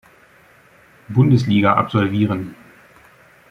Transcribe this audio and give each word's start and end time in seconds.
Bundesliga 1.09 1.73
absolvieren. 1.77 2.55